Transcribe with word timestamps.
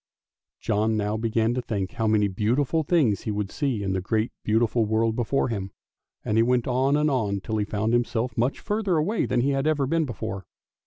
John 0.59 0.97
now 0.97 1.15
began 1.15 1.53
to 1.53 1.61
think 1.61 1.91
how 1.91 2.07
many 2.07 2.27
beautiful 2.27 2.81
things 2.81 3.21
he 3.21 3.31
would 3.31 3.51
see 3.51 3.83
in 3.83 3.93
the 3.93 4.01
great 4.01 4.31
beautiful 4.43 4.83
world 4.83 5.15
before 5.15 5.49
him, 5.49 5.69
and 6.25 6.37
he 6.37 6.41
went 6.41 6.65
on 6.67 6.97
and 6.97 7.11
on 7.11 7.39
till 7.39 7.57
he 7.57 7.65
found 7.65 7.93
himself 7.93 8.35
much 8.35 8.59
further 8.59 8.97
away 8.97 9.27
than 9.27 9.41
he 9.41 9.51
had 9.51 9.67
ever 9.67 9.85
been 9.85 10.05
before. 10.05 10.47